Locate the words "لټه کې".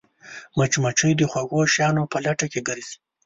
2.25-2.61